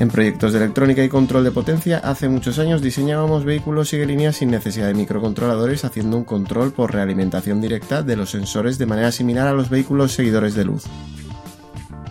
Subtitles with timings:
[0.00, 4.36] En proyectos de electrónica y control de potencia, hace muchos años diseñábamos vehículos y líneas
[4.36, 9.12] sin necesidad de microcontroladores haciendo un control por realimentación directa de los sensores de manera
[9.12, 10.84] similar a los vehículos seguidores de luz.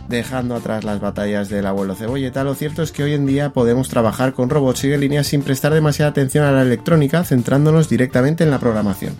[0.08, 3.89] Dejando atrás las batallas del abuelo cebolleta, lo cierto es que hoy en día podemos
[3.89, 8.52] trabajar con robots y líneas sin prestar demasiada atención a la electrónica, centrándonos directamente en
[8.52, 9.16] la programación.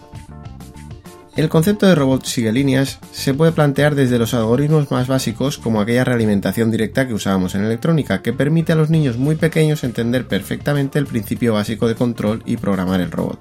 [1.40, 5.80] El concepto de robot sigue líneas se puede plantear desde los algoritmos más básicos como
[5.80, 10.28] aquella realimentación directa que usábamos en electrónica, que permite a los niños muy pequeños entender
[10.28, 13.40] perfectamente el principio básico de control y programar el robot,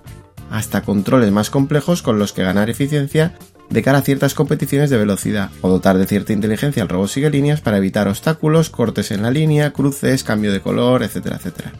[0.48, 3.34] hasta controles más complejos con los que ganar eficiencia
[3.68, 7.30] de cara a ciertas competiciones de velocidad, o dotar de cierta inteligencia al robot sigue
[7.30, 11.72] líneas para evitar obstáculos, cortes en la línea, cruces, cambio de color, etcétera, etcétera.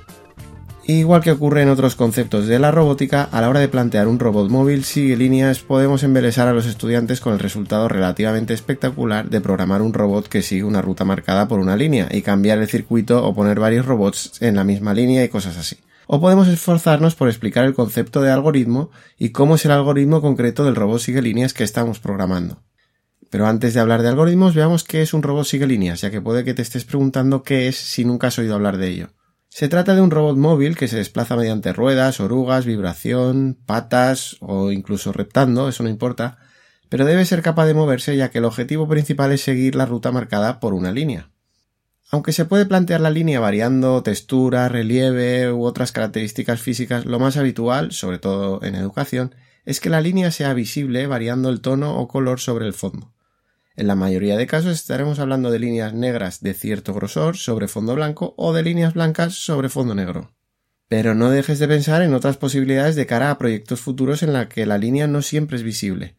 [0.91, 4.19] Igual que ocurre en otros conceptos de la robótica, a la hora de plantear un
[4.19, 9.43] robot móvil sigue líneas podemos embelesar a los estudiantes con el resultado relativamente espectacular de
[9.43, 13.23] programar un robot que sigue una ruta marcada por una línea y cambiar el circuito
[13.23, 15.77] o poner varios robots en la misma línea y cosas así.
[16.07, 20.65] O podemos esforzarnos por explicar el concepto de algoritmo y cómo es el algoritmo concreto
[20.65, 22.63] del robot sigue líneas que estamos programando.
[23.29, 26.23] Pero antes de hablar de algoritmos, veamos qué es un robot sigue líneas, ya que
[26.23, 29.11] puede que te estés preguntando qué es si nunca has oído hablar de ello.
[29.49, 34.71] Se trata de un robot móvil que se desplaza mediante ruedas, orugas, vibración, patas o
[34.71, 36.39] incluso reptando, eso no importa,
[36.89, 40.13] pero debe ser capaz de moverse ya que el objetivo principal es seguir la ruta
[40.13, 41.31] marcada por una línea.
[42.11, 47.37] Aunque se puede plantear la línea variando textura, relieve u otras características físicas, lo más
[47.37, 49.35] habitual, sobre todo en educación,
[49.67, 53.13] es que la línea sea visible variando el tono o color sobre el fondo.
[53.79, 57.95] En la mayoría de casos estaremos hablando de líneas negras de cierto grosor sobre fondo
[57.95, 60.33] blanco o de líneas blancas sobre fondo negro.
[60.89, 64.49] Pero no dejes de pensar en otras posibilidades de cara a proyectos futuros en la
[64.49, 66.17] que la línea no siempre es visible.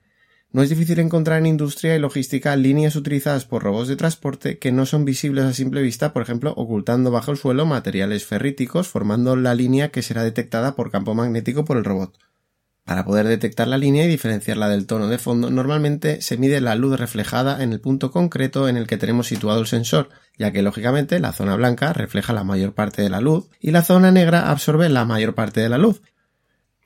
[0.53, 4.71] No es difícil encontrar en industria y logística líneas utilizadas por robots de transporte que
[4.71, 9.35] no son visibles a simple vista, por ejemplo, ocultando bajo el suelo materiales ferríticos formando
[9.35, 12.17] la línea que será detectada por campo magnético por el robot.
[12.89, 16.73] Para poder detectar la línea y diferenciarla del tono de fondo, normalmente se mide la
[16.73, 20.63] luz reflejada en el punto concreto en el que tenemos situado el sensor, ya que
[20.63, 24.49] lógicamente la zona blanca refleja la mayor parte de la luz y la zona negra
[24.49, 26.01] absorbe la mayor parte de la luz.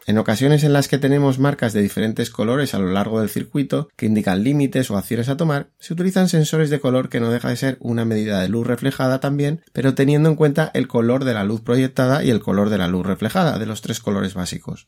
[0.06, 3.88] En ocasiones en las que tenemos marcas de diferentes colores a lo largo del circuito
[3.96, 7.48] que indican límites o acciones a tomar, se utilizan sensores de color que no deja
[7.48, 11.34] de ser una medida de luz reflejada también, pero teniendo en cuenta el color de
[11.34, 14.88] la luz proyectada y el color de la luz reflejada, de los tres colores básicos.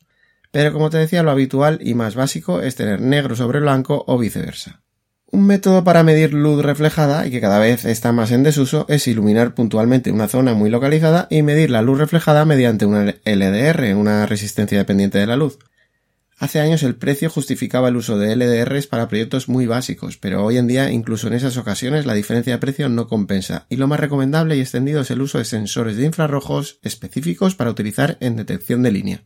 [0.55, 4.17] Pero como te decía, lo habitual y más básico es tener negro sobre blanco o
[4.17, 4.83] viceversa.
[5.29, 9.05] Un método para medir luz reflejada y que cada vez está más en desuso es
[9.09, 14.25] iluminar puntualmente una zona muy localizada y medir la luz reflejada mediante una LDR, una
[14.27, 15.59] resistencia dependiente de la luz.
[16.39, 20.57] Hace años el precio justificaba el uso de LDRs para proyectos muy básicos, pero hoy
[20.57, 23.99] en día incluso en esas ocasiones la diferencia de precio no compensa y lo más
[23.99, 28.83] recomendable y extendido es el uso de sensores de infrarrojos específicos para utilizar en detección
[28.83, 29.25] de línea.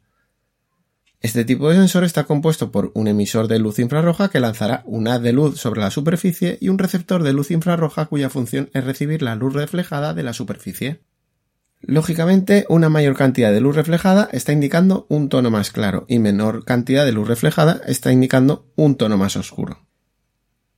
[1.21, 5.09] Este tipo de sensor está compuesto por un emisor de luz infrarroja que lanzará un
[5.09, 8.85] haz de luz sobre la superficie y un receptor de luz infrarroja cuya función es
[8.85, 11.01] recibir la luz reflejada de la superficie.
[11.81, 16.63] Lógicamente, una mayor cantidad de luz reflejada está indicando un tono más claro y menor
[16.63, 19.88] cantidad de luz reflejada está indicando un tono más oscuro.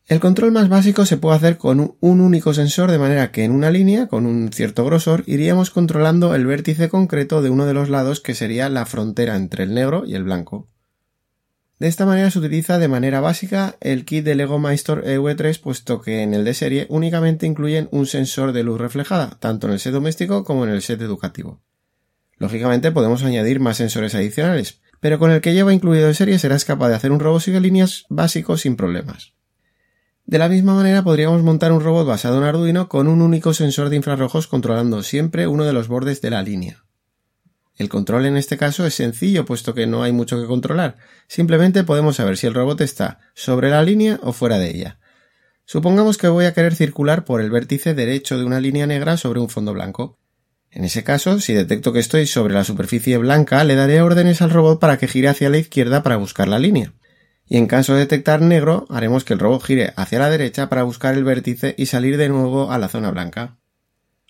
[0.07, 3.51] El control más básico se puede hacer con un único sensor de manera que en
[3.51, 7.89] una línea con un cierto grosor iríamos controlando el vértice concreto de uno de los
[7.89, 10.67] lados que sería la frontera entre el negro y el blanco.
[11.79, 16.01] De esta manera se utiliza de manera básica el kit de Lego Maestro EV3 puesto
[16.01, 19.79] que en el de serie únicamente incluyen un sensor de luz reflejada, tanto en el
[19.79, 21.61] set doméstico como en el set educativo.
[22.37, 26.65] Lógicamente podemos añadir más sensores adicionales, pero con el que lleva incluido de serie serás
[26.65, 29.33] capaz de hacer un robot sigue líneas básico sin problemas.
[30.31, 33.89] De la misma manera podríamos montar un robot basado en Arduino con un único sensor
[33.89, 36.85] de infrarrojos controlando siempre uno de los bordes de la línea.
[37.75, 40.95] El control en este caso es sencillo puesto que no hay mucho que controlar.
[41.27, 44.99] Simplemente podemos saber si el robot está sobre la línea o fuera de ella.
[45.65, 49.41] Supongamos que voy a querer circular por el vértice derecho de una línea negra sobre
[49.41, 50.17] un fondo blanco.
[50.69, 54.51] En ese caso, si detecto que estoy sobre la superficie blanca, le daré órdenes al
[54.51, 56.93] robot para que gire hacia la izquierda para buscar la línea.
[57.51, 60.83] Y en caso de detectar negro, haremos que el robot gire hacia la derecha para
[60.83, 63.57] buscar el vértice y salir de nuevo a la zona blanca.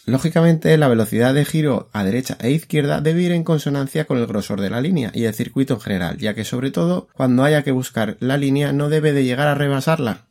[0.08, 4.26] Lógicamente, la velocidad de giro a derecha e izquierda debe ir en consonancia con el
[4.26, 7.62] grosor de la línea y el circuito en general, ya que sobre todo cuando haya
[7.62, 10.26] que buscar la línea no debe de llegar a rebasarla.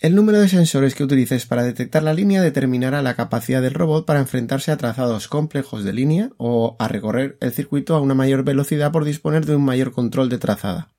[0.00, 4.06] El número de sensores que utilices para detectar la línea determinará la capacidad del robot
[4.06, 8.42] para enfrentarse a trazados complejos de línea o a recorrer el circuito a una mayor
[8.42, 10.92] velocidad por disponer de un mayor control de trazada.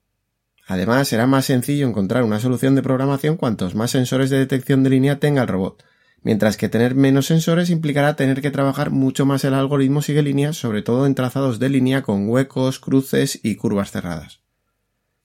[0.66, 4.92] Además, será más sencillo encontrar una solución de programación cuantos más sensores de detección de
[4.92, 5.84] línea tenga el robot,
[6.22, 10.54] mientras que tener menos sensores implicará tener que trabajar mucho más el algoritmo sigue línea,
[10.54, 14.40] sobre todo en trazados de línea con huecos, cruces y curvas cerradas.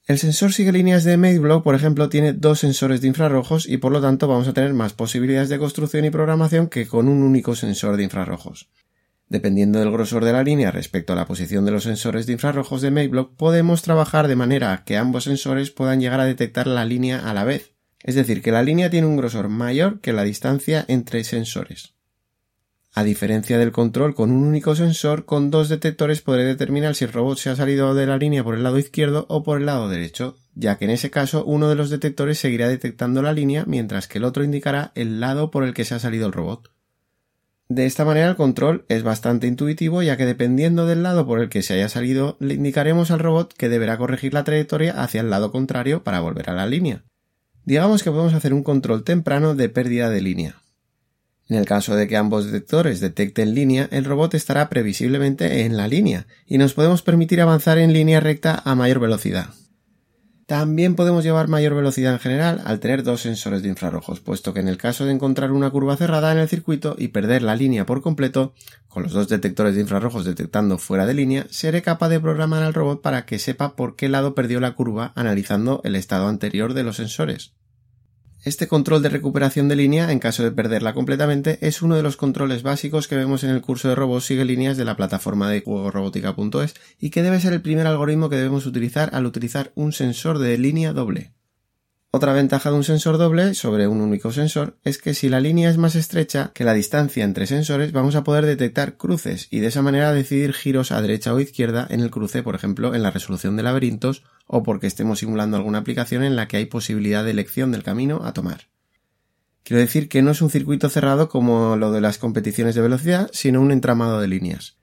[0.05, 3.91] El sensor sigue líneas de MateBlock, por ejemplo, tiene dos sensores de infrarrojos y por
[3.91, 7.55] lo tanto vamos a tener más posibilidades de construcción y programación que con un único
[7.55, 8.69] sensor de infrarrojos.
[9.29, 12.81] Dependiendo del grosor de la línea respecto a la posición de los sensores de infrarrojos
[12.81, 17.19] de MateBlock, podemos trabajar de manera que ambos sensores puedan llegar a detectar la línea
[17.29, 20.83] a la vez, es decir, que la línea tiene un grosor mayor que la distancia
[20.87, 21.93] entre sensores.
[22.91, 27.13] A diferencia del control con un único sensor, con dos detectores podré determinar si el
[27.13, 29.89] robot se ha salido de la línea por el lado izquierdo o por el lado
[29.89, 34.07] derecho, ya que en ese caso uno de los detectores seguirá detectando la línea mientras
[34.07, 36.71] que el otro indicará el lado por el que se ha salido el robot.
[37.71, 41.49] De esta manera el control es bastante intuitivo ya que dependiendo del lado por el
[41.49, 45.29] que se haya salido le indicaremos al robot que deberá corregir la trayectoria hacia el
[45.29, 47.03] lado contrario para volver a la línea.
[47.65, 50.55] Digamos que podemos hacer un control temprano de pérdida de línea.
[51.47, 55.87] En el caso de que ambos detectores detecten línea, el robot estará previsiblemente en la
[55.87, 59.49] línea y nos podemos permitir avanzar en línea recta a mayor velocidad.
[60.49, 64.61] También podemos llevar mayor velocidad en general al tener dos sensores de infrarrojos, puesto que
[64.61, 67.85] en el caso de encontrar una curva cerrada en el circuito y perder la línea
[67.85, 68.55] por completo,
[68.87, 72.73] con los dos detectores de infrarrojos detectando fuera de línea, seré capaz de programar al
[72.73, 76.81] robot para que sepa por qué lado perdió la curva analizando el estado anterior de
[76.81, 77.53] los sensores.
[78.45, 82.15] Este control de recuperación de línea, en caso de perderla completamente, es uno de los
[82.15, 85.59] controles básicos que vemos en el curso de robots sigue líneas de la plataforma de
[85.59, 90.39] juegorobótica.es y que debe ser el primer algoritmo que debemos utilizar al utilizar un sensor
[90.39, 91.33] de línea doble.
[92.11, 95.69] Otra ventaja de un sensor doble sobre un único sensor es que si la línea
[95.69, 99.67] es más estrecha que la distancia entre sensores vamos a poder detectar cruces y de
[99.67, 103.11] esa manera decidir giros a derecha o izquierda en el cruce, por ejemplo, en la
[103.11, 107.29] resolución de laberintos o porque estemos simulando alguna aplicación en la que hay posibilidad de
[107.29, 108.69] elección del camino a tomar.
[109.61, 113.29] Quiero decir que no es un circuito cerrado como lo de las competiciones de velocidad,
[113.33, 114.78] sino un entramado de líneas.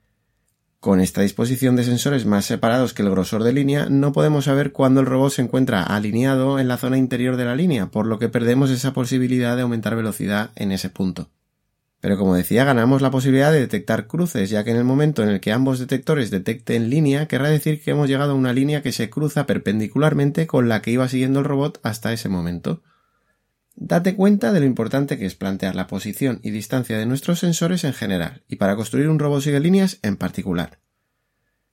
[0.79, 4.71] Con esta disposición de sensores más separados que el grosor de línea, no podemos saber
[4.71, 8.19] cuándo el robot se encuentra alineado en la zona interior de la línea, por lo
[8.19, 11.31] que perdemos esa posibilidad de aumentar velocidad en ese punto.
[11.99, 15.29] Pero como decía, ganamos la posibilidad de detectar cruces, ya que en el momento en
[15.29, 18.91] el que ambos detectores detecten línea, querrá decir que hemos llegado a una línea que
[18.91, 22.83] se cruza perpendicularmente con la que iba siguiendo el robot hasta ese momento.
[23.79, 27.83] Date cuenta de lo importante que es plantear la posición y distancia de nuestros sensores
[27.83, 30.79] en general y para construir un robot sigue líneas en particular.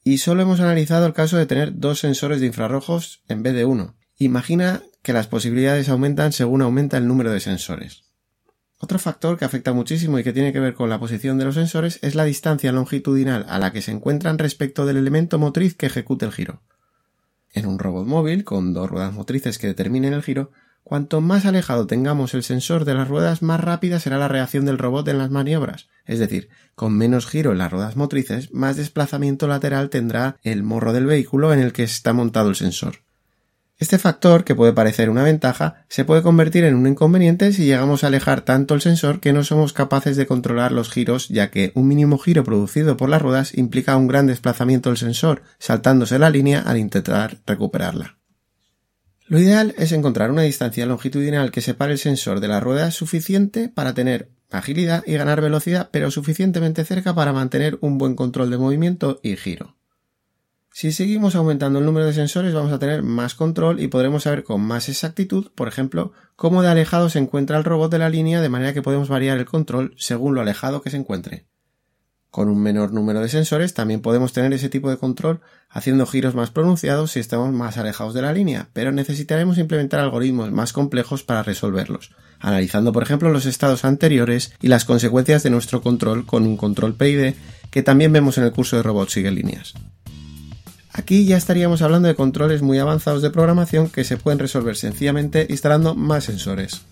[0.04, 3.64] Y solo hemos analizado el caso de tener dos sensores de infrarrojos en vez de
[3.64, 3.96] uno.
[4.18, 8.04] Imagina que las posibilidades aumentan según aumenta el número de sensores.
[8.78, 11.54] Otro factor que afecta muchísimo y que tiene que ver con la posición de los
[11.54, 15.86] sensores es la distancia longitudinal a la que se encuentran respecto del elemento motriz que
[15.86, 16.62] ejecute el giro.
[17.54, 20.52] En un robot móvil, con dos ruedas motrices que determinen el giro,
[20.84, 24.76] Cuanto más alejado tengamos el sensor de las ruedas, más rápida será la reacción del
[24.76, 25.88] robot en las maniobras.
[26.04, 30.92] Es decir, con menos giro en las ruedas motrices, más desplazamiento lateral tendrá el morro
[30.92, 32.96] del vehículo en el que está montado el sensor.
[33.78, 38.04] Este factor, que puede parecer una ventaja, se puede convertir en un inconveniente si llegamos
[38.04, 41.72] a alejar tanto el sensor que no somos capaces de controlar los giros, ya que
[41.74, 46.30] un mínimo giro producido por las ruedas implica un gran desplazamiento del sensor, saltándose la
[46.30, 48.18] línea al intentar recuperarla.
[49.26, 53.70] Lo ideal es encontrar una distancia longitudinal que separe el sensor de la rueda suficiente
[53.70, 58.58] para tener agilidad y ganar velocidad, pero suficientemente cerca para mantener un buen control de
[58.58, 59.76] movimiento y giro.
[60.70, 64.44] Si seguimos aumentando el número de sensores vamos a tener más control y podremos saber
[64.44, 68.42] con más exactitud, por ejemplo, cómo de alejado se encuentra el robot de la línea
[68.42, 71.46] de manera que podemos variar el control según lo alejado que se encuentre.
[72.34, 76.34] Con un menor número de sensores también podemos tener ese tipo de control haciendo giros
[76.34, 81.22] más pronunciados si estamos más alejados de la línea, pero necesitaremos implementar algoritmos más complejos
[81.22, 82.10] para resolverlos,
[82.40, 86.96] analizando por ejemplo los estados anteriores y las consecuencias de nuestro control con un control
[86.96, 87.34] PID
[87.70, 89.74] que también vemos en el curso de robots sigue líneas.
[90.92, 95.46] Aquí ya estaríamos hablando de controles muy avanzados de programación que se pueden resolver sencillamente
[95.50, 96.82] instalando más sensores.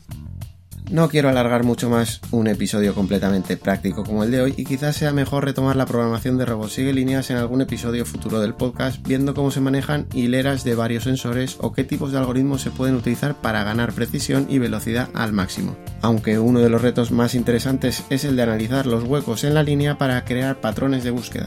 [0.91, 4.97] No quiero alargar mucho más un episodio completamente práctico como el de hoy y quizás
[4.97, 9.07] sea mejor retomar la programación de robots sigue líneas en algún episodio futuro del podcast
[9.07, 12.97] viendo cómo se manejan hileras de varios sensores o qué tipos de algoritmos se pueden
[12.97, 15.77] utilizar para ganar precisión y velocidad al máximo.
[16.03, 19.63] Aunque uno de los retos más interesantes es el de analizar los huecos en la
[19.63, 21.47] línea para crear patrones de búsqueda.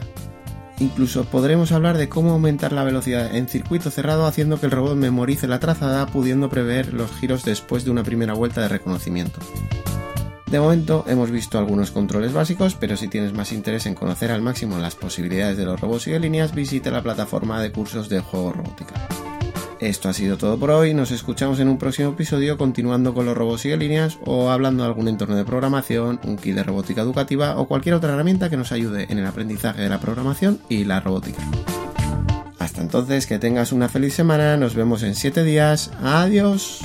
[0.78, 4.96] Incluso podremos hablar de cómo aumentar la velocidad en circuito cerrado haciendo que el robot
[4.96, 9.40] memorice la trazada pudiendo prever los giros después de una primera vuelta de reconocimiento.
[10.50, 14.42] De momento hemos visto algunos controles básicos, pero si tienes más interés en conocer al
[14.42, 18.20] máximo las posibilidades de los robots y de líneas, visite la plataforma de cursos de
[18.20, 18.94] juego robótica.
[19.86, 23.36] Esto ha sido todo por hoy, nos escuchamos en un próximo episodio continuando con los
[23.36, 27.56] robots y líneas o hablando de algún entorno de programación, un kit de robótica educativa
[27.56, 30.98] o cualquier otra herramienta que nos ayude en el aprendizaje de la programación y la
[30.98, 31.40] robótica.
[32.58, 36.80] Hasta entonces, que tengas una feliz semana, nos vemos en 7 días, adiós.